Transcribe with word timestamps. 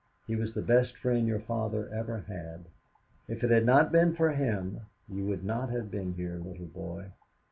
He 0.25 0.35
was 0.35 0.55
the 0.55 0.63
best 0.63 0.97
friend 0.97 1.27
your 1.27 1.41
father 1.41 1.87
ever 1.93 2.21
had. 2.27 2.65
If 3.27 3.43
it 3.43 3.51
had 3.51 3.67
not 3.67 3.91
been 3.91 4.15
for 4.15 4.31
him 4.31 4.79
you 5.07 5.27
would 5.27 5.43
not 5.43 5.69
have 5.69 5.91
been 5.91 6.13
here, 6.13 6.37
little 6.43 6.65
boy. 6.65 7.11